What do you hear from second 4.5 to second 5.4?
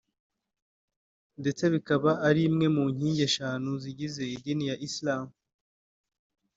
ya Isilamu